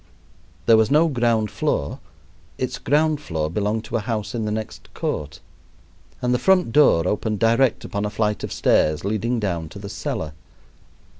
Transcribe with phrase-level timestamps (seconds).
[0.65, 1.99] There was no ground floor
[2.57, 5.41] its ground floor belonged to a house in the next court,
[6.23, 9.89] and the front door opened direct upon a flight of stairs leading down to the
[9.89, 10.33] cellar.